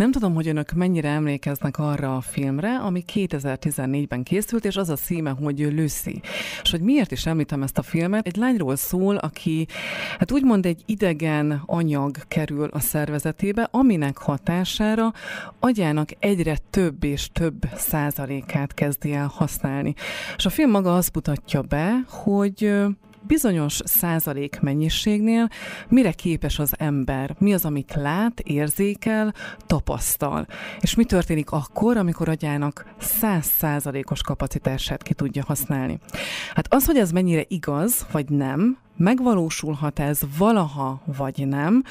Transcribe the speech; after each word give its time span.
Nem 0.00 0.12
tudom, 0.12 0.34
hogy 0.34 0.48
önök 0.48 0.72
mennyire 0.72 1.08
emlékeznek 1.08 1.78
arra 1.78 2.16
a 2.16 2.20
filmre, 2.20 2.78
ami 2.78 3.04
2014-ben 3.12 4.22
készült, 4.22 4.64
és 4.64 4.76
az 4.76 4.88
a 4.88 4.96
szíme, 4.96 5.30
hogy 5.30 5.58
Lucy. 5.58 6.20
És 6.62 6.70
hogy 6.70 6.80
miért 6.80 7.12
is 7.12 7.26
említem 7.26 7.62
ezt 7.62 7.78
a 7.78 7.82
filmet? 7.82 8.26
Egy 8.26 8.36
lányról 8.36 8.76
szól, 8.76 9.16
aki 9.16 9.66
hát 10.18 10.32
úgymond 10.32 10.66
egy 10.66 10.82
idegen 10.86 11.62
anyag 11.66 12.16
kerül 12.28 12.68
a 12.72 12.80
szervezetébe, 12.80 13.68
aminek 13.70 14.16
hatására 14.16 15.12
agyának 15.58 16.08
egyre 16.18 16.58
több 16.70 17.04
és 17.04 17.28
több 17.32 17.68
százalékát 17.76 18.74
kezdi 18.74 19.12
el 19.12 19.30
használni. 19.34 19.94
És 20.36 20.46
a 20.46 20.50
film 20.50 20.70
maga 20.70 20.96
azt 20.96 21.14
mutatja 21.14 21.62
be, 21.62 22.04
hogy 22.08 22.72
bizonyos 23.26 23.80
százalék 23.84 24.60
mennyiségnél 24.60 25.48
mire 25.88 26.12
képes 26.12 26.58
az 26.58 26.74
ember, 26.78 27.34
mi 27.38 27.54
az, 27.54 27.64
amit 27.64 27.94
lát, 27.94 28.40
érzékel, 28.40 29.34
tapasztal. 29.66 30.46
És 30.80 30.94
mi 30.94 31.04
történik 31.04 31.50
akkor, 31.50 31.96
amikor 31.96 32.28
agyának 32.28 32.84
száz 32.98 33.44
százalékos 33.44 34.22
kapacitását 34.22 35.02
ki 35.02 35.14
tudja 35.14 35.42
használni. 35.46 35.98
Hát 36.54 36.74
az, 36.74 36.86
hogy 36.86 36.96
ez 36.96 37.10
mennyire 37.10 37.44
igaz, 37.48 38.06
vagy 38.12 38.28
nem, 38.28 38.78
megvalósulhat 38.96 39.98
ez 39.98 40.20
valaha, 40.38 41.00
vagy 41.18 41.46
nem, 41.48 41.82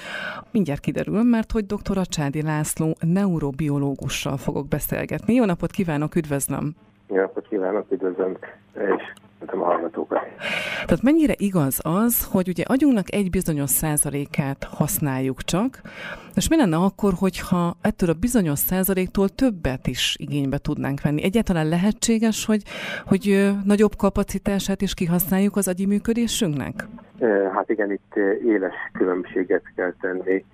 mindjárt 0.52 0.80
kiderül, 0.80 1.23
mert 1.23 1.52
hogy 1.52 1.66
dr. 1.66 2.08
Csádi 2.08 2.41
László 2.41 2.95
neurobiológussal 3.00 4.38
fogok 4.38 4.67
beszélgetni. 4.67 5.34
Jó 5.34 5.45
napot 5.45 5.72
kívánok, 5.72 6.16
üdvözlöm! 6.16 6.75
Jó 7.08 7.16
napot 7.16 7.48
kívánok, 7.48 7.91
üdvözlöm, 7.91 8.38
és 8.73 9.03
a 9.39 9.55
hallgatókat. 9.58 10.22
Tehát 10.89 11.03
mennyire 11.03 11.34
igaz 11.38 11.79
az, 11.84 12.27
hogy 12.31 12.48
ugye 12.48 12.63
agyunknak 12.67 13.13
egy 13.13 13.30
bizonyos 13.30 13.70
százalékát 13.70 14.63
használjuk 14.63 15.41
csak, 15.41 15.81
és 16.35 16.49
mi 16.49 16.55
lenne 16.55 16.75
akkor, 16.75 17.13
hogyha 17.20 17.75
ettől 17.81 18.09
a 18.09 18.20
bizonyos 18.20 18.59
százaléktól 18.59 19.30
többet 19.30 19.88
is 19.88 20.16
igénybe 20.20 20.57
tudnánk 20.57 21.02
venni? 21.02 21.23
Egyáltalán 21.23 21.67
lehetséges, 21.67 22.45
hogy, 22.45 22.64
hogy 23.05 23.49
nagyobb 23.66 23.95
kapacitását 23.95 24.81
is 24.81 24.94
kihasználjuk 24.94 25.55
az 25.55 25.67
agyi 25.67 25.86
működésünknek? 25.86 26.88
Hát 27.53 27.69
igen, 27.69 27.92
itt 27.92 28.16
éles 28.45 28.75
különbséget 28.94 29.64
kell 29.75 29.94
tenni 30.02 30.45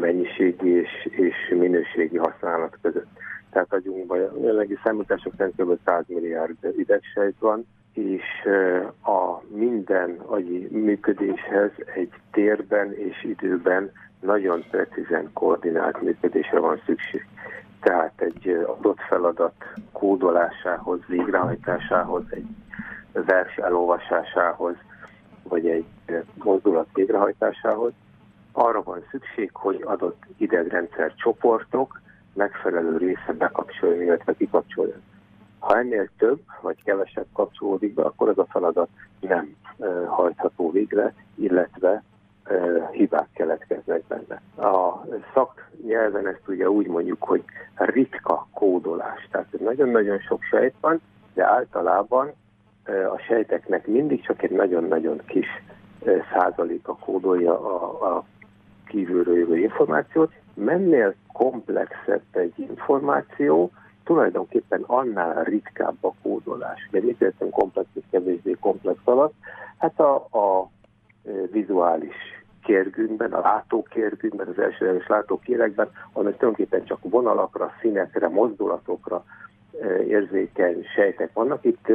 mennyiségi 0.00 0.68
és, 0.68 1.08
és 1.10 1.36
minőségi 1.58 2.16
használat 2.16 2.78
között. 2.82 3.08
Tehát 3.50 3.72
agyunkban 3.72 4.18
jelenlegi 4.18 4.78
számítások 4.84 5.32
szerint 5.36 5.54
kb. 5.56 5.78
100 5.84 6.04
milliárd 6.06 6.56
idegsejt 6.76 7.34
van, 7.38 7.66
és 7.92 8.24
a 9.02 9.42
minden 9.48 10.18
agyi 10.26 10.68
működéshez 10.70 11.70
egy 11.94 12.12
térben 12.32 12.92
és 12.92 13.24
időben 13.24 13.92
nagyon 14.20 14.64
precízen 14.70 15.30
koordinált 15.32 16.02
működésre 16.02 16.58
van 16.58 16.80
szükség. 16.86 17.26
Tehát 17.80 18.12
egy 18.20 18.48
adott 18.48 19.00
feladat 19.00 19.54
kódolásához, 19.92 21.00
végrehajtásához, 21.06 22.22
egy 22.30 22.46
vers 23.12 23.56
elolvasásához, 23.56 24.74
vagy 25.42 25.68
egy 25.68 25.86
mozdulat 26.34 26.88
végrehajtásához, 26.94 27.92
arra 28.52 28.82
van 28.82 29.04
szükség, 29.10 29.50
hogy 29.52 29.82
adott 29.84 30.22
idegrendszer 30.36 31.14
csoportok 31.14 32.00
megfelelő 32.34 32.96
része 32.96 33.32
bekapcsoljon, 33.38 34.02
illetve 34.02 34.34
kikapcsoljon. 34.34 35.02
Ha 35.60 35.78
ennél 35.78 36.08
több 36.18 36.40
vagy 36.60 36.82
kevesebb 36.84 37.26
kapcsolódik 37.32 37.94
be, 37.94 38.02
akkor 38.02 38.28
ez 38.28 38.38
a 38.38 38.46
feladat 38.50 38.88
nem 39.20 39.56
hajtható 40.06 40.70
végre, 40.70 41.14
illetve 41.34 42.02
hibák 42.90 43.28
keletkeznek 43.34 44.02
benne. 44.06 44.40
A 44.68 45.04
szaknyelven 45.34 46.26
ezt 46.26 46.48
ugye 46.48 46.70
úgy 46.70 46.86
mondjuk, 46.86 47.22
hogy 47.22 47.44
ritka 47.74 48.48
kódolás. 48.52 49.28
Tehát 49.30 49.60
nagyon-nagyon 49.60 50.18
sok 50.18 50.42
sejt 50.42 50.74
van, 50.80 51.00
de 51.34 51.44
általában 51.44 52.32
a 52.86 53.18
sejteknek 53.18 53.86
mindig 53.86 54.22
csak 54.22 54.42
egy 54.42 54.50
nagyon-nagyon 54.50 55.20
kis 55.26 55.46
százaléka 56.32 56.94
kódolja 56.94 57.60
a, 57.60 58.16
a 58.16 58.24
kívülről 58.86 59.38
jövő 59.38 59.58
információt. 59.58 60.32
Mennél 60.54 61.14
komplexebb 61.32 62.22
egy 62.30 62.52
információ, 62.56 63.70
tulajdonképpen 64.04 64.82
annál 64.86 65.44
ritkább 65.44 65.96
a 66.00 66.14
kódolás. 66.22 66.88
De 66.90 67.00
mit 67.00 67.20
értem 67.20 67.50
komplex 67.50 67.88
és 67.94 68.02
kevésbé 68.10 68.56
komplex 68.60 68.98
alatt? 69.04 69.34
Hát 69.78 70.00
a, 70.00 70.14
a 70.14 70.70
vizuális 71.50 72.14
kérgünkben, 72.62 73.32
a 73.32 73.40
látókérgünkben, 73.40 74.48
az 74.48 74.58
elsődleges 74.58 75.06
látókérekben, 75.06 75.90
amely 76.12 76.32
tulajdonképpen 76.32 76.84
csak 76.84 76.98
vonalakra, 77.02 77.72
színekre, 77.80 78.28
mozdulatokra 78.28 79.24
érzékeny 80.08 80.84
sejtek 80.94 81.32
vannak. 81.32 81.64
Itt, 81.64 81.88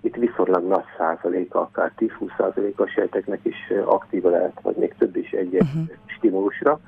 itt 0.00 0.14
viszonylag 0.14 0.64
nagy 0.66 0.84
százaléka, 0.98 1.60
akár 1.60 1.92
10-20 1.98 2.08
százaléka 2.36 2.82
a 2.82 2.88
sejteknek 2.88 3.40
is 3.42 3.72
aktív 3.84 4.22
lehet, 4.22 4.60
vagy 4.62 4.76
még 4.76 4.94
több 4.98 5.16
is 5.16 5.30
egy 5.30 5.54
uh-huh. 5.54 5.82
stimulusra. 6.06 6.80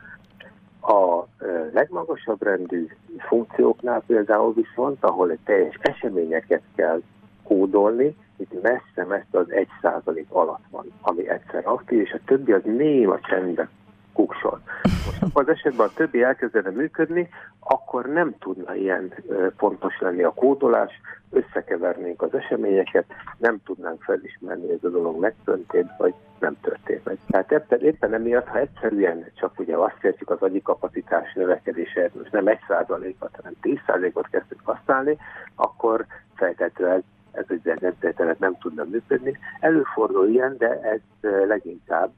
A 0.86 1.26
legmagasabb 1.72 2.42
rendű 2.42 2.86
funkcióknál 3.18 4.02
például 4.06 4.52
viszont, 4.52 5.04
ahol 5.04 5.30
egy 5.30 5.38
teljes 5.44 5.78
eseményeket 5.80 6.62
kell 6.74 7.02
kódolni, 7.42 8.16
itt 8.36 8.62
messze-messze 8.62 9.38
az 9.38 9.52
egy 9.52 9.68
százalék 9.82 10.26
alatt 10.30 10.64
van, 10.70 10.92
ami 11.00 11.28
egyszer 11.28 11.66
aktív, 11.66 12.00
és 12.00 12.12
a 12.12 12.24
többi 12.26 12.52
az 12.52 12.62
néma 12.64 13.20
csendben 13.20 13.68
kuksol. 14.14 14.60
Most 14.82 15.22
az 15.32 15.48
esetben 15.48 15.86
a 15.86 15.92
többi 15.94 16.22
elkezdene 16.22 16.70
működni, 16.70 17.28
akkor 17.60 18.06
nem 18.06 18.34
tudna 18.38 18.74
ilyen 18.74 19.14
pontos 19.56 20.00
lenni 20.00 20.22
a 20.22 20.34
kódolás, 20.34 21.00
összekevernénk 21.30 22.22
az 22.22 22.34
eseményeket, 22.34 23.04
nem 23.38 23.58
tudnánk 23.64 24.02
felismerni, 24.02 24.66
hogy 24.66 24.74
ez 24.74 24.84
a 24.84 24.88
dolog 24.88 25.20
megtörtént, 25.20 25.90
vagy 25.98 26.14
nem 26.38 26.56
történt 26.60 27.04
meg. 27.04 27.18
Tehát 27.28 27.52
éppen, 27.52 27.80
éppen 27.80 28.14
emiatt, 28.14 28.46
ha 28.46 28.58
egyszerűen 28.58 29.26
csak 29.34 29.58
ugye 29.58 29.76
azt 29.76 30.04
értjük 30.04 30.30
az 30.30 30.42
agyi 30.42 30.62
kapacitás 30.62 31.32
növekedése, 31.32 32.10
most 32.12 32.32
nem 32.32 32.46
egy 32.46 32.60
százalékot, 32.68 33.36
hanem 33.36 33.52
tíz 33.60 33.78
százalékot 33.86 34.28
kezdtük 34.30 34.60
használni, 34.62 35.16
akkor 35.54 36.06
fejtetően 36.34 37.04
ez 37.32 37.44
egy 37.48 38.36
nem 38.38 38.58
tudna 38.58 38.84
működni. 38.84 39.38
Előfordul 39.60 40.28
ilyen, 40.28 40.56
de 40.58 40.80
ez 40.80 41.00
leginkább 41.46 42.12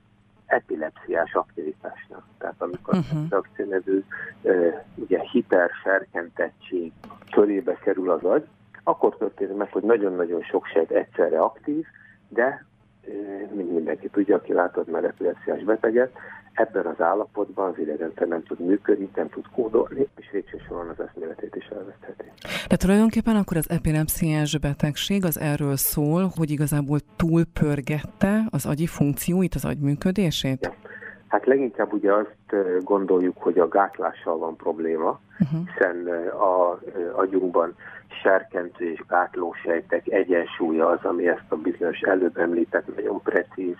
epilepsziás 0.47 1.35
aktivitásnak. 1.35 2.25
Tehát 2.39 2.55
amikor 2.59 2.95
uh-huh. 2.95 3.23
a 3.23 3.27
szakcínező 3.31 4.05
ugye 4.95 5.21
hiperserkentettség 5.21 6.93
körébe 7.31 7.75
kerül 7.75 8.11
az 8.11 8.25
agy, 8.25 8.47
akkor 8.83 9.17
történik 9.17 9.57
meg, 9.57 9.73
hogy 9.73 9.83
nagyon-nagyon 9.83 10.43
sok 10.43 10.67
sejt 10.67 10.91
egyszerre 10.91 11.39
aktív, 11.39 11.85
de 12.29 12.65
mint 13.53 13.73
mindenki 13.73 14.09
tudja, 14.09 14.37
aki 14.37 14.53
látott 14.53 14.91
már 14.91 15.05
epilepsziás 15.05 15.63
beteget, 15.63 16.17
ebben 16.57 16.87
az 16.87 17.01
állapotban 17.01 17.69
az 17.71 17.79
idegenrendszer 17.79 18.29
nem 18.29 18.43
tud 18.43 18.61
működni, 18.61 19.09
nem 19.15 19.29
tud 19.29 19.45
kódolni, 19.55 20.09
és 20.17 20.31
végső 20.33 20.59
soron 20.69 20.89
az 20.89 21.01
eszméletét 21.01 21.55
is 21.57 21.67
elvesztheti. 21.67 22.25
De 22.69 22.77
tulajdonképpen 22.77 23.37
akkor 23.37 23.57
az 23.57 23.71
epilepsziás 23.71 24.59
betegség 24.59 25.25
az 25.25 25.41
erről 25.41 25.77
szól, 25.77 26.31
hogy 26.37 26.51
igazából 26.51 26.99
túlpörgette 27.17 28.45
az 28.51 28.67
agyi 28.67 28.87
funkcióit, 28.87 29.55
az 29.55 29.65
agy 29.65 29.79
működését? 29.79 30.59
Ja. 30.63 30.75
Hát 31.29 31.47
leginkább 31.47 31.93
ugye 31.93 32.13
azt 32.13 32.85
gondoljuk, 32.85 33.37
hogy 33.39 33.59
a 33.59 33.69
gátlással 33.69 34.39
van 34.39 34.57
probléma, 34.57 35.21
uh-huh. 35.41 35.61
hiszen 35.67 36.07
a 36.29 36.79
agyunkban 37.17 37.75
serkentő 38.23 38.91
és 38.91 39.03
gátlósejtek 39.09 40.09
egyensúlya 40.09 40.87
az, 40.87 40.99
ami 41.03 41.29
ezt 41.29 41.45
a 41.49 41.57
bizonyos 41.57 42.01
előbb 42.01 42.37
említett, 42.37 42.97
nagyon 42.97 43.21
precíz 43.23 43.77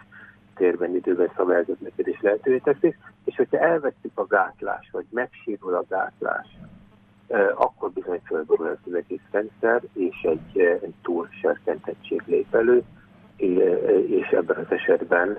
térben, 0.57 0.95
időben 0.95 1.31
szabályozott 1.37 1.81
működés 1.81 2.21
lehetővé 2.21 2.59
teszi, 2.59 2.97
és 3.25 3.37
hogyha 3.37 3.59
elveszik 3.59 4.11
a 4.15 4.27
gátlás, 4.27 4.89
vagy 4.93 5.05
megsérül 5.11 5.75
a 5.75 5.85
gátlás, 5.89 6.47
akkor 7.55 7.91
bizony 7.91 8.21
földborul 8.25 8.79
az 8.85 8.95
egész 8.95 9.21
rendszer, 9.31 9.83
és 9.93 10.23
egy, 10.23 10.59
egy 10.59 10.95
túl 11.03 11.29
lép 12.27 12.55
elő, 12.55 12.83
és 14.07 14.29
ebben 14.31 14.57
az 14.57 14.71
esetben 14.73 15.39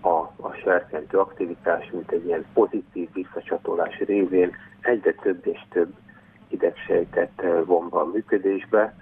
a, 0.00 0.18
a 0.36 0.52
serkentő 0.62 1.18
aktivitás, 1.18 1.90
mint 1.90 2.10
egy 2.10 2.26
ilyen 2.26 2.44
pozitív 2.52 3.08
visszacsatolás 3.12 3.98
révén 3.98 4.52
egyre 4.80 5.12
több 5.12 5.46
és 5.46 5.60
több 5.70 5.92
idegsejtet 6.48 7.42
vonva 7.64 8.00
a 8.00 8.10
működésbe, 8.12 8.94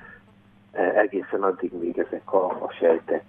egészen 0.73 1.43
addig, 1.43 1.73
míg 1.81 1.99
ezek 1.99 2.33
a, 2.33 2.45
a 2.45 2.73
sejtek 2.79 3.25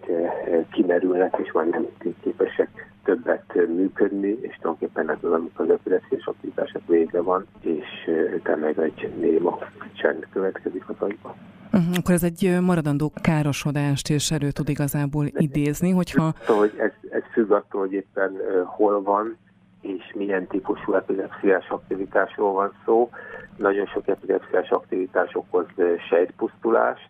kimerülnek, 0.71 1.35
és 1.43 1.51
már 1.51 1.65
nem 1.65 1.87
képesek 2.23 2.91
többet 3.03 3.53
működni, 3.53 4.27
és 4.27 4.57
tulajdonképpen 4.61 5.09
ez 5.09 5.17
az, 5.21 5.31
amikor 5.31 5.65
az 5.65 5.71
epilepsziás 5.71 6.25
aktivitásnak 6.25 6.87
vége 6.87 7.21
van, 7.21 7.47
és 7.61 7.87
utána 8.35 8.67
egy 8.67 9.13
néma 9.19 9.57
csend 9.93 10.27
következik 10.31 10.89
az 10.89 10.95
agyban. 10.99 11.33
Uh-huh, 11.73 11.95
akkor 11.97 12.13
ez 12.13 12.23
egy 12.23 12.57
maradandó 12.61 13.11
károsodást 13.21 14.09
és 14.09 14.31
elő 14.31 14.51
tud 14.51 14.69
igazából 14.69 15.25
idézni, 15.27 15.91
hogyha... 15.91 16.33
Szóval, 16.41 16.69
hogy 16.69 16.79
ez, 16.79 16.91
ez 17.09 17.23
függ 17.31 17.51
attól, 17.51 17.81
hogy 17.81 17.93
éppen 17.93 18.37
hol 18.65 19.01
van, 19.01 19.37
és 19.81 20.13
milyen 20.15 20.47
típusú 20.47 20.93
epilepsziás 20.93 21.69
aktivitásról 21.69 22.53
van 22.53 22.73
szó. 22.85 23.09
Nagyon 23.57 23.85
sok 23.85 24.07
epilepsziás 24.07 24.69
aktivitás 24.69 25.29
okoz 25.33 25.65
sejtpusztulást, 26.09 27.09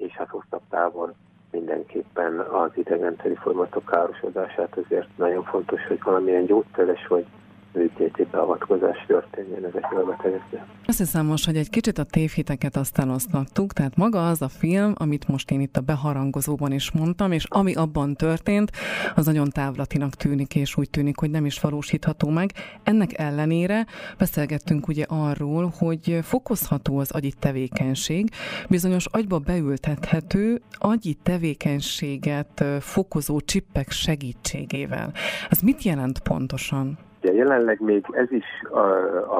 és 0.00 0.12
hát 0.12 0.28
hosszabb 0.28 0.62
távon 0.70 1.14
mindenképpen 1.50 2.38
az 2.38 2.70
idegrendszeri 2.74 3.34
folyamatok 3.34 3.84
károsodását, 3.86 4.78
ezért 4.84 5.08
nagyon 5.16 5.44
fontos, 5.44 5.86
hogy 5.86 6.02
valamilyen 6.02 6.44
gyógyszeres 6.46 7.06
vagy 7.06 7.26
műtéti 7.72 8.26
beavatkozás 8.30 9.04
történjen 9.06 9.64
ezeknél 9.64 10.00
a 10.00 10.04
betegeknél. 10.04 10.66
Azt 10.86 10.98
hiszem 10.98 11.26
most, 11.26 11.44
hogy 11.44 11.56
egy 11.56 11.70
kicsit 11.70 11.98
a 11.98 12.04
tévhiteket 12.04 12.76
azt 12.76 12.98
eloszlattuk, 12.98 13.72
tehát 13.72 13.96
maga 13.96 14.28
az 14.28 14.42
a 14.42 14.48
film, 14.48 14.92
amit 14.96 15.28
most 15.28 15.50
én 15.50 15.60
itt 15.60 15.76
a 15.76 15.80
beharangozóban 15.80 16.72
is 16.72 16.90
mondtam, 16.90 17.32
és 17.32 17.44
ami 17.48 17.74
abban 17.74 18.14
történt, 18.14 18.70
az 19.14 19.26
nagyon 19.26 19.50
távlatinak 19.50 20.14
tűnik, 20.14 20.54
és 20.54 20.76
úgy 20.76 20.90
tűnik, 20.90 21.18
hogy 21.18 21.30
nem 21.30 21.44
is 21.46 21.60
valósítható 21.60 22.28
meg. 22.28 22.50
Ennek 22.82 23.18
ellenére 23.18 23.86
beszélgettünk 24.18 24.88
ugye 24.88 25.04
arról, 25.08 25.72
hogy 25.78 26.18
fokozható 26.22 26.98
az 26.98 27.10
agyi 27.10 27.32
tevékenység, 27.38 28.30
bizonyos 28.68 29.06
agyba 29.06 29.38
beültethető 29.38 30.60
agyi 30.72 31.14
tevékenységet 31.22 32.64
fokozó 32.80 33.40
csippek 33.40 33.90
segítségével. 33.90 35.12
Ez 35.48 35.60
mit 35.60 35.82
jelent 35.82 36.18
pontosan? 36.18 36.98
Ugye 37.22 37.32
jelenleg 37.32 37.80
még 37.80 38.06
ez 38.10 38.30
is 38.32 38.44
a, 38.70 38.78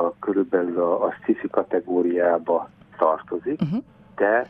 a 0.05 0.15
körülbelül 0.21 0.81
a, 0.81 1.05
a 1.05 1.15
sci 1.23 1.49
kategóriába 1.51 2.69
tartozik, 2.99 3.61
uh-huh. 3.63 3.83
de 4.17 4.27
e, 4.27 4.47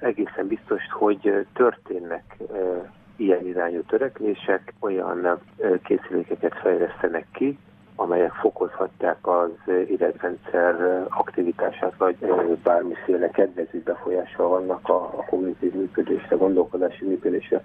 egészen 0.00 0.46
biztos, 0.46 0.82
hogy 0.90 1.46
történnek 1.52 2.36
e, 2.52 2.90
ilyen 3.16 3.46
irányú 3.46 3.82
törekvések, 3.82 4.74
olyan 4.80 5.26
e, 5.26 5.38
készülékeket 5.84 6.54
fejlesztenek 6.62 7.26
ki, 7.32 7.58
amelyek 8.00 8.32
fokozhatják 8.32 9.26
az 9.26 9.50
idegrendszer 9.88 11.04
aktivitását, 11.08 11.92
vagy 11.98 12.16
bármiféle 12.62 13.30
kedvező 13.30 13.82
befolyással 13.84 14.48
vannak 14.48 14.88
a, 14.88 14.94
a 14.94 15.24
kognitív 15.28 15.72
működésre, 15.74 16.36
gondolkodási 16.36 17.04
működésre. 17.04 17.62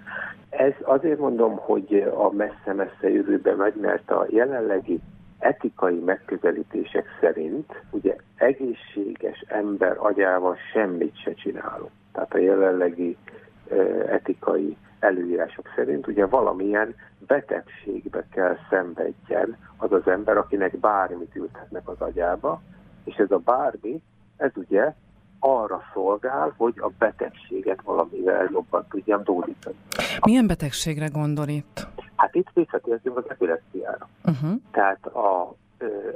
Ez 0.50 0.72
azért 0.82 1.18
mondom, 1.18 1.56
hogy 1.56 2.12
a 2.16 2.30
messze-messze 2.32 3.10
jövőbe 3.10 3.54
megy, 3.54 3.74
mert 3.74 4.10
a 4.10 4.26
jelenlegi 4.28 5.00
etikai 5.38 5.98
megközelítések 5.98 7.06
szerint 7.20 7.82
ugye 7.90 8.16
egészséges 8.36 9.44
ember 9.48 9.96
agyával 9.98 10.56
semmit 10.72 11.20
se 11.22 11.34
csinálunk. 11.34 11.90
Tehát 12.12 12.34
a 12.34 12.38
jelenlegi 12.38 13.16
etikai 14.08 14.76
előírások 15.06 15.72
szerint 15.76 16.06
ugye 16.06 16.26
valamilyen 16.26 16.94
betegségbe 17.26 18.26
kell 18.30 18.56
szenvedjen 18.70 19.56
az 19.76 19.92
az 19.92 20.06
ember, 20.08 20.36
akinek 20.36 20.78
bármit 20.78 21.36
ültetnek 21.36 21.88
az 21.88 22.00
agyába, 22.00 22.62
és 23.04 23.14
ez 23.14 23.30
a 23.30 23.38
bármi, 23.38 24.02
ez 24.36 24.50
ugye 24.54 24.92
arra 25.38 25.82
szolgál, 25.92 26.54
hogy 26.56 26.74
a 26.76 26.90
betegséget 26.98 27.82
valamivel 27.82 28.48
jobban 28.52 28.86
tudjam 28.90 29.22
dódítani. 29.22 29.76
Milyen 30.24 30.46
betegségre 30.46 31.06
gondol 31.06 31.48
itt? 31.48 31.86
Hát 32.16 32.34
itt 32.34 32.48
visszatértünk 32.54 33.16
az 33.16 33.24
epilepsziára. 33.28 34.08
Uh-huh. 34.24 34.60
Tehát 34.70 35.06
a 35.06 35.54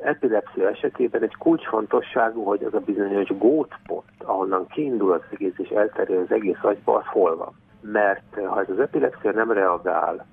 epilepsia 0.02 0.68
esetében 0.68 1.22
egy 1.22 1.36
kulcsfontosságú, 1.38 2.42
hogy 2.42 2.64
az 2.64 2.74
a 2.74 2.80
bizonyos 2.80 3.28
gótpont, 3.38 4.12
ahonnan 4.18 4.66
kiindul 4.66 5.12
az 5.12 5.20
egész 5.30 5.54
és 5.56 5.68
elterjed 5.68 6.20
az 6.20 6.30
egész 6.30 6.62
agyba, 6.62 6.96
az 6.96 7.04
hol 7.06 7.36
van. 7.36 7.54
Mert 7.80 8.34
ha 8.46 8.60
ez 8.60 8.70
az 8.70 8.78
epilepsia 8.78 9.32
nem 9.32 9.52
reagál 9.52 10.26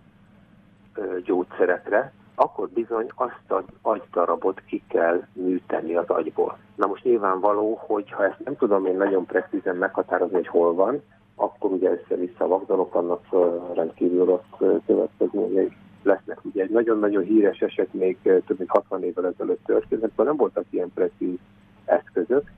gyógyszerekre, 1.23 2.11
akkor 2.35 2.69
bizony 2.69 3.07
azt 3.15 3.41
az 3.47 3.63
agydarabot 3.81 4.61
ki 4.65 4.83
kell 4.87 5.23
műteni 5.33 5.95
az 5.95 6.09
agyból. 6.09 6.57
Na 6.75 6.87
most 6.87 7.03
nyilvánvaló, 7.03 7.79
hogy 7.87 8.11
ha 8.11 8.25
ezt 8.25 8.43
nem 8.43 8.55
tudom 8.55 8.85
én 8.85 8.97
nagyon 8.97 9.25
precízen 9.25 9.75
meghatározni, 9.75 10.35
hogy 10.35 10.47
hol 10.47 10.73
van, 10.73 11.01
akkor 11.35 11.71
ugye 11.71 11.91
össze-vissza 11.91 12.47
vagdalok, 12.47 12.95
annak 12.95 13.25
rendkívül 13.73 14.25
rossz 14.25 14.79
következményei 14.85 15.77
lesznek. 16.03 16.39
Ugye 16.43 16.63
egy 16.63 16.69
nagyon-nagyon 16.69 17.23
híres 17.23 17.59
eset 17.59 17.93
még 17.93 18.17
több 18.21 18.57
mint 18.57 18.69
60 18.69 19.03
évvel 19.03 19.25
ezelőtt 19.27 19.65
történt, 19.65 20.03
akkor 20.03 20.25
nem 20.25 20.35
voltak 20.35 20.65
ilyen 20.69 20.91
precíz 20.93 21.37
eszközök, 21.85 22.51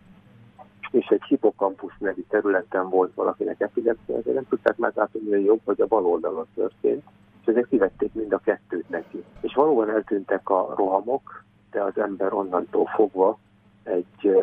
és 0.92 1.06
egy 1.08 1.24
hipokampusz 1.28 1.98
nevű 2.00 2.24
területen 2.30 2.90
volt 2.90 3.14
valakinek 3.14 3.60
epilepsia, 3.60 4.18
ezért 4.18 4.36
nem 4.36 4.48
tudták 4.50 4.78
meglátni, 4.78 5.30
hogy 5.30 5.46
jobb 5.46 5.62
vagy 5.64 5.82
a 5.82 5.86
bal 5.86 6.06
oldalon 6.06 6.46
történt 6.56 7.04
ezek 7.50 7.68
kivették 7.70 8.14
mind 8.14 8.34
a 8.34 8.38
kettőt 8.38 8.90
neki. 8.90 9.24
És 9.42 9.54
valóban 9.54 9.90
eltűntek 9.90 10.50
a 10.50 10.74
rohamok, 10.78 11.44
de 11.72 11.82
az 11.82 11.98
ember 11.98 12.34
onnantól 12.34 12.86
fogva 12.86 13.40
egy 13.84 14.38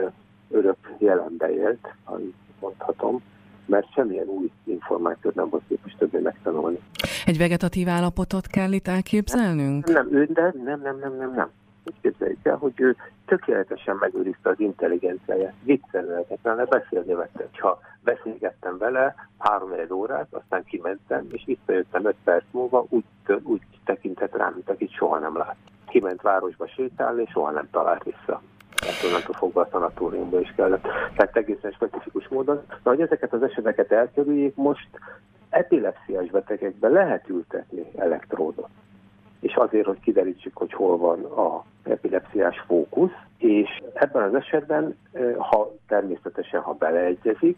örök 0.51 0.95
jelenbe 0.99 1.53
élt, 1.53 1.95
ha 2.05 2.21
így 2.21 2.35
mondhatom, 2.61 3.23
mert 3.67 3.93
semmilyen 3.93 4.27
új 4.27 4.51
információt 4.65 5.35
nem 5.35 5.49
volt 5.49 5.63
képes 5.69 5.95
többé 5.99 6.19
megtanulni. 6.19 6.79
Egy 7.25 7.39
vegetatív 7.39 7.89
állapotot 7.89 8.47
kell 8.47 8.73
itt 8.73 8.89
elképzelnünk? 8.89 9.87
Nem, 9.87 9.95
nem, 9.95 10.19
ő, 10.21 10.25
de 10.25 10.55
nem, 10.65 10.81
nem, 10.81 10.99
nem, 10.99 11.17
nem, 11.17 11.35
nem. 11.35 11.51
Úgy 11.87 12.01
képzeljük 12.01 12.45
el, 12.45 12.57
hogy 12.57 12.73
ő 12.77 12.97
tökéletesen 13.27 13.97
megőrizte 14.01 14.51
az 14.51 14.61
intelligenciáját. 14.61 15.55
Viccelni 15.63 16.09
lehetetlen, 16.09 16.67
beszélni 16.71 17.15
vette. 17.15 17.49
Ha 17.59 17.81
beszélgettem 18.05 18.79
vele 18.79 19.15
három 19.39 19.73
egy 19.73 19.93
órát, 19.93 20.27
aztán 20.31 20.65
kimentem, 20.65 21.27
és 21.31 21.43
visszajöttem 21.47 22.07
öt 22.07 22.17
perc 22.25 22.45
múlva, 22.51 22.87
úgy, 22.89 23.05
úgy 23.43 23.63
tekintett 23.85 24.37
rám, 24.37 24.53
mint 24.55 24.71
akit 24.71 24.93
soha 24.93 25.19
nem 25.19 25.37
lát. 25.37 25.57
Kiment 25.89 26.23
városba 26.23 26.67
sétálni, 26.67 27.23
és 27.23 27.31
soha 27.31 27.51
nem 27.51 27.69
talált 27.71 28.05
vissza. 28.05 28.43
Tehát 28.77 29.05
onnantól 29.05 29.35
fogva 29.35 29.61
a 29.61 29.69
szanatóriumba 29.71 30.41
is 30.41 30.53
kellett. 30.57 30.87
Tehát 31.17 31.37
egészen 31.37 31.71
specifikus 31.71 32.29
módon. 32.29 32.63
Na, 32.83 32.91
hogy 32.91 33.01
ezeket 33.01 33.33
az 33.33 33.43
eseteket 33.43 33.93
elkerüljék, 33.93 34.55
most 34.55 34.89
epilepsziás 35.51 36.31
betegekben 36.31 36.91
lehet 36.91 37.29
ültetni 37.29 37.87
elektródot 37.97 38.69
és 39.41 39.55
azért, 39.55 39.87
hogy 39.87 40.01
kiderítsük, 40.01 40.57
hogy 40.57 40.73
hol 40.73 40.97
van 40.97 41.25
a 41.25 41.65
epilepsziás 41.83 42.61
fókusz, 42.67 43.17
és 43.39 43.83
ebben 43.95 44.23
az 44.23 44.35
esetben, 44.35 44.97
ha 45.39 45.73
természetesen, 45.89 46.61
ha 46.61 46.73
beleegyezik, 46.73 47.57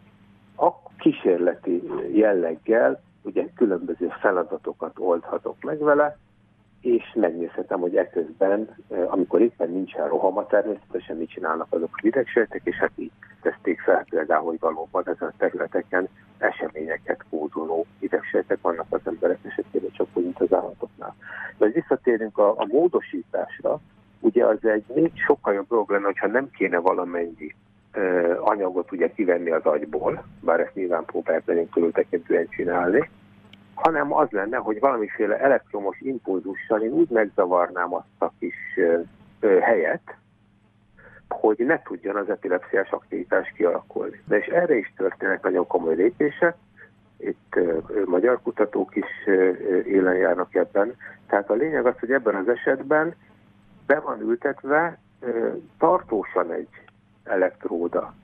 a 0.56 0.72
kísérleti 0.98 1.82
jelleggel 2.12 3.02
ugye 3.22 3.46
különböző 3.54 4.08
feladatokat 4.20 4.98
oldhatok 4.98 5.56
meg 5.62 5.78
vele, 5.78 6.16
és 6.80 7.12
megnézhetem, 7.14 7.80
hogy 7.80 7.96
eközben, 7.96 8.76
amikor 9.06 9.40
éppen 9.40 9.70
nincsen 9.70 10.08
rohama, 10.08 10.46
természetesen 10.46 11.16
mit 11.16 11.30
csinálnak 11.30 11.66
azok 11.70 11.90
a 11.92 12.00
idegsejtek, 12.06 12.60
és 12.64 12.76
hát 12.76 12.92
így 12.94 13.10
teszték 13.42 13.80
fel 13.80 14.04
például, 14.10 14.44
hogy 14.44 14.60
valóban 14.60 15.02
ezen 15.08 15.28
a 15.28 15.36
területeken 15.38 16.08
eseményeket 16.38 17.24
kódoló 17.30 17.86
idegsejtek 17.98 18.58
vannak 18.60 18.86
az 18.88 19.00
emberek 19.04 19.38
esetében, 19.42 19.90
csak 19.92 20.06
úgy, 20.12 20.22
mint 20.22 20.40
az 20.40 20.52
állatoknál. 20.52 21.14
De 21.58 21.66
visszatérünk 21.66 22.38
a, 22.38 22.50
a 22.50 22.66
módosításra, 22.66 23.80
ugye 24.20 24.44
az 24.44 24.64
egy 24.64 24.84
még 24.94 25.12
sokkal 25.26 25.54
jobb 25.54 25.68
dolog 25.68 25.90
lenne, 25.90 26.04
hogyha 26.04 26.26
nem 26.26 26.50
kéne 26.50 26.78
valamennyi 26.78 27.54
ö, 27.92 28.34
anyagot 28.40 28.92
ugye 28.92 29.12
kivenni 29.12 29.50
az 29.50 29.64
agyból, 29.64 30.24
bár 30.40 30.60
ezt 30.60 30.74
nyilván 30.74 31.04
próbálják 31.04 31.46
nagyon 31.46 31.68
körültekintően 31.68 32.48
csinálni, 32.48 33.10
hanem 33.82 34.12
az 34.14 34.30
lenne, 34.30 34.56
hogy 34.56 34.80
valamiféle 34.80 35.38
elektromos 35.38 36.00
impulzussal 36.00 36.80
én 36.80 36.90
úgy 36.90 37.08
megzavarnám 37.08 37.94
azt 37.94 38.06
a 38.18 38.30
kis 38.38 38.54
ö, 38.76 39.00
ö, 39.40 39.58
helyet, 39.58 40.16
hogy 41.28 41.58
ne 41.58 41.82
tudjon 41.82 42.16
az 42.16 42.30
epilepsziás 42.30 42.90
aktivitás 42.90 43.52
kialakulni. 43.56 44.22
De 44.24 44.38
és 44.38 44.46
erre 44.46 44.76
is 44.76 44.92
történnek 44.96 45.42
nagyon 45.42 45.66
komoly 45.66 45.94
lépések, 45.94 46.56
itt 47.16 47.56
ö, 47.56 47.78
magyar 48.04 48.42
kutatók 48.42 48.96
is 48.96 49.26
ö, 49.26 49.50
élen 49.78 50.16
járnak 50.16 50.54
ebben. 50.54 50.94
Tehát 51.26 51.50
a 51.50 51.54
lényeg 51.54 51.86
az, 51.86 51.98
hogy 51.98 52.12
ebben 52.12 52.34
az 52.34 52.48
esetben 52.48 53.14
be 53.86 54.00
van 54.00 54.20
ültetve 54.20 54.98
ö, 55.20 55.48
tartósan 55.78 56.52
egy 56.52 56.68
elektróda 57.24 58.14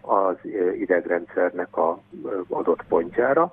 az 0.00 0.36
idegrendszernek 0.78 1.76
a 1.76 2.00
adott 2.48 2.82
pontjára, 2.88 3.52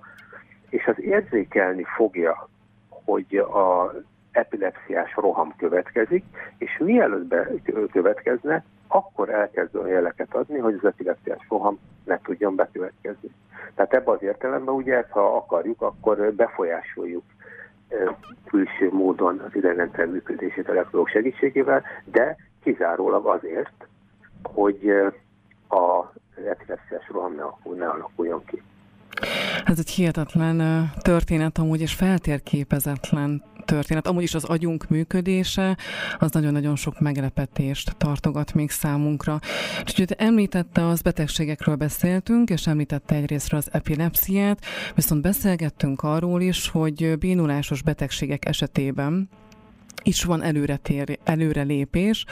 és 0.69 0.85
az 0.85 1.01
érzékelni 1.01 1.83
fogja, 1.95 2.49
hogy 2.89 3.37
a 3.37 3.93
epilepsziás 4.31 5.15
roham 5.15 5.53
következik, 5.57 6.23
és 6.57 6.77
mielőtt 6.77 7.25
be 7.25 7.47
következne, 7.91 8.63
akkor 8.87 9.29
elkezd 9.29 9.75
olyan 9.75 9.89
jeleket 9.89 10.35
adni, 10.35 10.57
hogy 10.57 10.73
az 10.73 10.85
epilepsziás 10.85 11.45
roham 11.49 11.79
ne 12.03 12.19
tudjon 12.21 12.55
bekövetkezni. 12.55 13.29
Tehát 13.75 13.93
ebben 13.93 14.15
az 14.15 14.23
értelemben 14.23 14.75
ugye, 14.75 15.05
ha 15.09 15.35
akarjuk, 15.35 15.81
akkor 15.81 16.33
befolyásoljuk 16.33 17.23
külső 18.45 18.89
módon 18.91 19.39
az 19.39 19.55
idegrendszerűen 19.55 20.09
működését 20.09 20.69
elektrók 20.69 21.07
segítségével, 21.09 21.83
de 22.03 22.35
kizárólag 22.63 23.25
azért, 23.25 23.87
hogy 24.43 24.89
a 25.69 26.11
epilepsziás 26.47 27.07
roham 27.09 27.35
ne, 27.35 27.75
ne 27.75 27.87
alakuljon 27.87 28.43
ki. 28.45 28.61
Ez 29.65 29.79
egy 29.79 29.89
hihetetlen 29.89 30.91
történet 31.01 31.57
amúgy, 31.57 31.81
és 31.81 31.93
feltérképezetlen 31.93 33.43
történet. 33.65 34.07
Amúgy 34.07 34.23
is 34.23 34.33
az 34.33 34.43
agyunk 34.43 34.89
működése, 34.89 35.77
az 36.17 36.31
nagyon-nagyon 36.31 36.75
sok 36.75 36.99
meglepetést 36.99 37.95
tartogat 37.97 38.53
még 38.53 38.69
számunkra. 38.69 39.39
Úgyhogy 39.79 40.15
említette, 40.17 40.85
az 40.85 41.01
betegségekről 41.01 41.75
beszéltünk, 41.75 42.49
és 42.49 42.67
említette 42.67 43.15
egyrésztről 43.15 43.59
az 43.59 43.69
epilepsziát, 43.71 44.65
viszont 44.95 45.21
beszélgettünk 45.21 46.01
arról 46.01 46.41
is, 46.41 46.69
hogy 46.69 47.17
bénulásos 47.17 47.81
betegségek 47.81 48.45
esetében 48.45 49.29
is 50.03 50.23
van 50.23 50.41
előretér, 50.41 51.19
előrelépés 51.23 52.25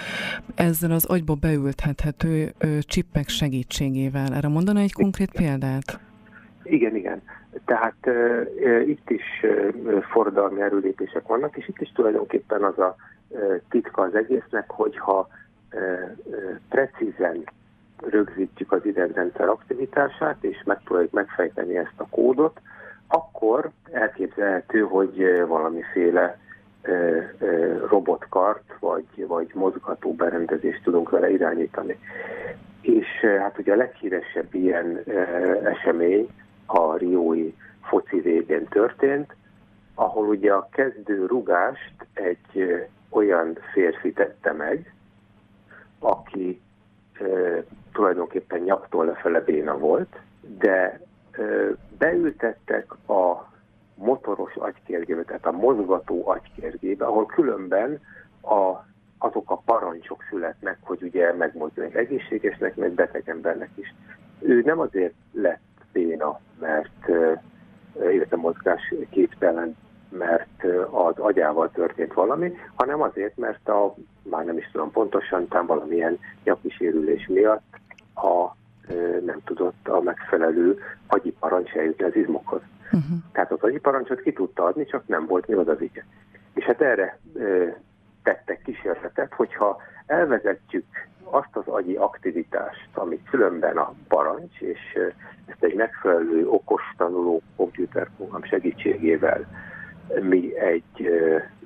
ezzel 0.56 0.92
az 0.92 1.06
agyba 1.06 1.34
beülthethető 1.34 2.54
csippek 2.82 3.30
segítségével. 3.30 4.34
Erre 4.34 4.48
mondana 4.48 4.80
egy 4.80 4.94
konkrét 4.94 5.32
példát? 5.32 6.00
Igen, 6.65 6.95
igen. 6.95 7.22
Tehát 7.65 7.95
uh, 8.05 8.88
itt 8.88 9.10
is 9.10 9.43
uh, 9.43 10.01
forradalmi 10.01 10.62
erőlépések 10.62 11.27
vannak, 11.27 11.57
és 11.57 11.67
itt 11.67 11.81
is 11.81 11.91
tulajdonképpen 11.91 12.63
az 12.63 12.79
a 12.79 12.95
uh, 13.27 13.62
titka 13.69 14.01
az 14.01 14.15
egésznek, 14.15 14.69
hogyha 14.69 15.27
uh, 15.74 15.81
uh, 16.24 16.60
precízen 16.69 17.43
rögzítjük 18.10 18.72
az 18.72 18.86
idegrendszer 18.86 19.48
aktivitását, 19.48 20.43
és 20.43 20.63
megpróbáljuk 20.65 21.12
megfejteni 21.12 21.77
ezt 21.77 21.93
a 21.98 22.07
kódot, 22.10 22.60
akkor 23.07 23.69
elképzelhető, 23.91 24.79
hogy 24.81 25.43
valamiféle 25.48 26.39
robotkart, 27.89 28.74
vagy, 28.79 29.27
vagy 29.27 29.51
mozgató 29.53 30.13
berendezést 30.13 30.84
tudunk 30.84 31.10
vele 31.10 31.29
irányítani. 31.29 32.00
És 32.81 33.07
hát 33.39 33.57
ugye 33.57 33.74
a 33.74 33.75
leghíresebb 33.75 34.53
ilyen 34.53 35.03
esemény 35.63 36.29
a 36.65 36.98
Riói 36.98 37.53
foci 37.81 38.19
végén 38.19 38.67
történt, 38.67 39.36
ahol 39.95 40.27
ugye 40.27 40.53
a 40.53 40.69
kezdő 40.72 41.25
rugást 41.25 42.07
egy 42.13 42.88
olyan 43.10 43.57
férfi 43.74 44.13
tette 44.13 44.51
meg, 44.51 44.93
aki 46.00 46.62
e, 47.13 47.25
tulajdonképpen 47.91 48.60
nyaktól 48.60 49.05
lefele 49.05 49.41
béna 49.41 49.77
volt, 49.77 50.19
de 50.57 51.00
e, 51.31 51.41
beültettek 51.98 53.10
a 53.10 53.53
motoros 53.95 54.55
agykérgébe, 54.55 55.24
tehát 55.24 55.45
a 55.45 55.51
mozgató 55.51 56.27
agykérgébe, 56.29 57.05
ahol 57.05 57.25
különben 57.25 58.01
a, 58.41 58.86
azok 59.17 59.51
a 59.51 59.62
parancsok 59.65 60.24
születnek, 60.29 60.77
hogy 60.81 61.01
ugye 61.01 61.34
megmozdulni 61.34 61.95
egészségesnek, 61.95 62.75
meg 62.75 62.91
beteg 62.91 63.29
embernek 63.29 63.69
is. 63.75 63.93
Ő 64.39 64.62
nem 64.62 64.79
azért 64.79 65.13
lett 65.31 65.75
béna, 65.96 66.40
mert 66.60 67.10
illetve 68.12 68.36
mozgás 68.38 68.94
képtelen, 69.10 69.75
mert 70.10 70.64
az 70.90 71.18
agyával 71.18 71.72
történt 71.72 72.14
valami, 72.14 72.54
hanem 72.75 73.02
azért, 73.02 73.38
mert 73.38 73.70
a, 73.70 73.96
már 74.22 74.46
nem 74.46 74.58
is 74.58 74.70
tudom 74.72 74.92
pontosan, 74.92 75.48
talán 75.48 75.66
valamilyen 75.66 76.20
nyapisérülés 76.44 77.28
miatt 77.28 77.80
a 78.16 78.56
nem 79.25 79.40
tudott 79.46 79.88
a 79.88 80.02
megfelelő 80.02 80.80
agyi 81.08 81.32
parancs 81.40 81.72
eljutni 81.72 82.06
az 82.06 82.16
izmokhoz. 82.16 82.62
Uh-huh. 82.86 83.18
Tehát 83.32 83.52
az 83.52 83.62
agyi 83.62 83.80
parancsot 83.80 84.22
ki 84.22 84.34
tudta 84.34 84.64
adni, 84.64 84.86
csak 84.86 85.08
nem 85.08 85.25
volt 85.25 85.48
mi 85.48 85.54
az 85.54 85.82
ügye. 85.82 86.04
És 86.54 86.64
hát 86.64 86.82
erre 86.82 87.20
ö, 87.34 87.68
tettek 88.24 88.62
kísérletet, 88.62 89.34
hogyha 89.34 89.82
elvezetjük 90.06 90.86
azt 91.29 91.55
az 91.55 91.67
agyi 91.67 91.96
aktivitást, 91.96 92.89
amit 92.94 93.29
különben 93.29 93.77
a 93.77 93.94
parancs, 94.08 94.60
és 94.60 94.79
ezt 95.46 95.63
egy 95.63 95.75
megfelelő 95.75 96.48
okos 96.48 96.82
tanuló 96.98 97.41
komputerprogram 97.55 98.44
segítségével 98.44 99.48
mi 100.22 100.58
egy, 100.58 101.05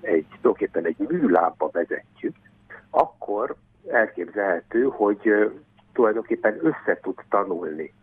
egy 0.01 0.25
tulajdonképpen 0.27 0.85
egy 0.85 0.97
műlábba 0.97 1.69
vezetjük, 1.71 2.35
akkor 2.89 3.55
elképzelhető, 3.87 4.83
hogy 4.83 5.51
tulajdonképpen 5.93 6.57
össze 6.61 6.99
tud 7.01 7.17
tanulni 7.29 7.93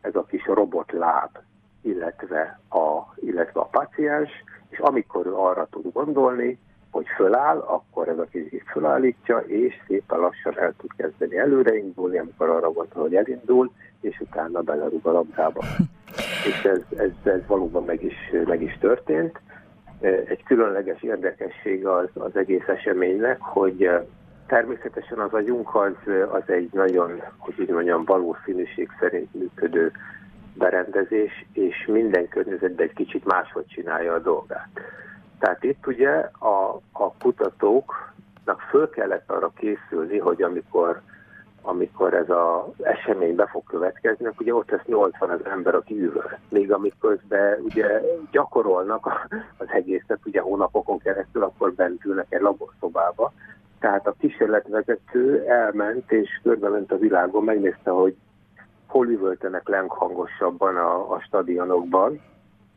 ez 0.00 0.14
a 0.14 0.24
kis 0.24 0.46
robotláb, 0.46 1.38
illetve 1.80 2.60
a, 2.68 3.14
illetve 3.14 3.60
a 3.60 3.64
paciens, 3.64 4.30
és 4.68 4.78
amikor 4.78 5.26
arra 5.26 5.66
tud 5.70 5.92
gondolni, 5.92 6.58
hogy 6.92 7.06
föláll, 7.16 7.58
akkor 7.58 8.08
ez 8.08 8.18
a 8.18 8.26
kis 8.30 8.62
fölállítja, 8.72 9.38
és 9.38 9.74
szépen 9.86 10.18
lassan 10.18 10.58
el 10.58 10.74
tud 10.76 10.90
kezdeni 10.96 11.38
előreindulni, 11.38 12.18
amikor 12.18 12.48
arra 12.48 12.70
gondol, 12.70 13.02
hogy 13.02 13.14
elindul, 13.14 13.72
és 14.00 14.20
utána 14.20 14.60
belerúg 14.60 15.06
a 15.06 15.12
labdába. 15.12 15.64
és 16.50 16.64
ez, 16.64 16.80
ez, 16.96 17.10
ez 17.22 17.46
valóban 17.46 17.84
meg 17.84 18.02
is, 18.04 18.16
meg 18.44 18.62
is 18.62 18.78
történt. 18.80 19.40
Egy 20.00 20.42
különleges 20.42 21.02
érdekessége 21.02 21.92
az, 21.92 22.08
az 22.14 22.36
egész 22.36 22.66
eseménynek, 22.66 23.40
hogy 23.40 23.90
természetesen 24.46 25.18
az 25.18 25.32
agyunk 25.32 25.74
az, 25.74 25.94
az 26.30 26.42
egy 26.46 26.68
nagyon, 26.72 27.22
hogy 27.38 27.54
így 27.60 27.68
mondjam, 27.68 28.04
valószínűség 28.04 28.88
szerint 29.00 29.34
működő 29.34 29.92
berendezés, 30.54 31.46
és 31.52 31.86
minden 31.86 32.28
környezetben 32.28 32.86
egy 32.86 32.94
kicsit 32.94 33.24
máshogy 33.24 33.66
csinálja 33.66 34.12
a 34.12 34.18
dolgát. 34.18 34.68
Tehát 35.42 35.64
itt 35.64 35.86
ugye 35.86 36.10
a, 36.38 36.80
a 36.92 37.12
kutatóknak 37.20 38.60
föl 38.70 38.90
kellett 38.90 39.30
arra 39.30 39.52
készülni, 39.56 40.18
hogy 40.18 40.42
amikor, 40.42 41.00
amikor 41.62 42.14
ez 42.14 42.30
az 42.30 42.84
esemény 42.84 43.34
be 43.34 43.46
fog 43.46 43.64
következni, 43.64 44.28
ugye 44.38 44.54
ott 44.54 44.70
lesz 44.70 44.84
80 44.86 45.30
az 45.30 45.44
ember, 45.44 45.74
aki 45.74 46.02
üvöl. 46.02 46.38
Még 46.48 46.72
amiközben 46.72 47.60
ugye 47.60 48.00
gyakorolnak 48.30 49.28
az 49.56 49.66
egészet, 49.70 50.18
ugye 50.24 50.40
hónapokon 50.40 50.98
keresztül, 50.98 51.42
akkor 51.42 51.72
bent 51.72 52.04
ülnek 52.04 52.26
egy 52.28 52.40
laborszobába. 52.40 53.32
Tehát 53.78 54.06
a 54.06 54.14
kísérletvezető 54.18 55.44
elment 55.46 56.12
és 56.12 56.40
körbement 56.42 56.92
a 56.92 56.98
világon, 56.98 57.44
megnézte, 57.44 57.90
hogy 57.90 58.16
hol 58.86 59.08
üvöltenek 59.08 59.68
lenghangosabban 59.68 60.76
a, 60.76 61.12
a 61.12 61.20
stadionokban, 61.20 62.20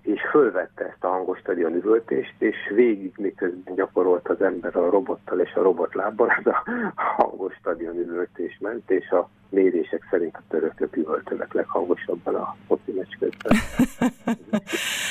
és 0.05 0.21
fölvette 0.31 0.85
ezt 0.85 1.03
a 1.03 1.07
hangos 1.07 1.39
stadion 1.39 1.74
üvöltést, 1.74 2.35
és 2.38 2.57
végig 2.75 3.13
miközben 3.17 3.75
gyakorolt 3.75 4.27
az 4.27 4.41
ember 4.41 4.75
a 4.75 4.89
robottal 4.89 5.39
és 5.39 5.53
a 5.53 5.62
robotlábbal, 5.62 6.29
ez 6.29 6.45
a 6.45 6.63
hangos 7.46 7.58
stadion 7.60 7.98
üvöltés 7.98 8.58
ment, 8.60 8.90
és 8.90 9.10
a 9.10 9.30
mérések 9.50 10.08
szerint 10.10 10.36
a 10.36 10.42
törökök 10.50 10.98
üvöltönek 10.98 11.54
leghangosabban 11.54 12.36
a 12.36 12.56
foci 12.68 12.92
meccs 12.92 13.14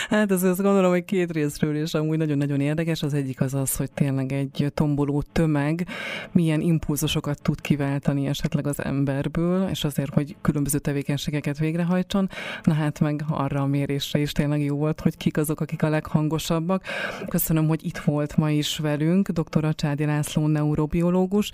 hát 0.09 0.31
ez 0.31 0.43
azt 0.43 0.63
gondolom, 0.63 0.91
hogy 0.91 1.05
két 1.05 1.33
részről 1.33 1.77
is 1.77 1.95
amúgy 1.95 2.19
nagyon-nagyon 2.19 2.61
érdekes. 2.61 3.03
Az 3.03 3.15
egyik 3.15 3.41
az 3.41 3.55
az, 3.55 3.77
hogy 3.77 3.93
tényleg 3.93 4.33
egy 4.33 4.67
tomboló 4.75 5.23
tömeg 5.33 5.87
milyen 6.33 6.61
impulzusokat 6.61 7.43
tud 7.43 7.61
kiváltani 7.61 8.27
esetleg 8.27 8.67
az 8.67 8.85
emberből, 8.85 9.69
és 9.69 9.85
azért, 9.85 10.15
hogy 10.15 10.37
különböző 10.41 10.79
tevékenységeket 10.79 11.59
végrehajtson. 11.59 12.29
Na 12.63 12.73
hát 12.73 13.01
meg 13.01 13.21
arra 13.31 13.61
a 13.61 13.67
mérésre 13.67 14.19
is 14.19 14.33
tényleg 14.33 14.65
jó 14.65 14.77
volt, 14.77 15.01
hogy 15.01 15.17
kik 15.17 15.37
azok, 15.37 15.61
akik 15.61 15.83
a 15.83 15.89
leghangosabbak. 15.89 16.83
Köszönöm, 17.29 17.67
hogy 17.67 17.85
itt 17.85 17.99
volt 17.99 18.37
ma 18.37 18.51
is 18.51 18.79
velünk, 18.79 19.29
dr. 19.29 19.75
Csádi 19.75 20.05
László 20.05 20.47
neurobiológus, 20.47 21.51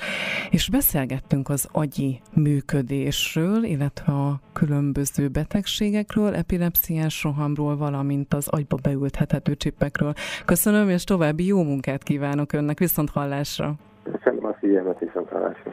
és 0.50 0.68
beszélgettünk 0.70 1.48
az 1.48 1.68
agyi 1.72 2.20
működésről, 2.34 3.64
illetve 3.64 4.12
a 4.12 4.40
különböző 4.52 5.28
betegségekről, 5.28 6.34
epilepsziás 6.34 7.22
rohamról, 7.22 7.76
valamint 7.76 8.34
az 8.34 8.48
agyba 8.48 8.76
beülthethető 8.82 9.54
csippekről. 9.54 10.12
Köszönöm, 10.44 10.88
és 10.88 11.04
további 11.04 11.46
jó 11.46 11.62
munkát 11.62 12.02
kívánok 12.02 12.52
önnek, 12.52 12.78
viszont 12.78 13.10
hallásra! 13.10 13.74
Köszönöm 14.02 14.44
a 14.44 14.52
figyelmet, 14.60 14.98
viszont 14.98 15.28
hallásra! 15.28 15.69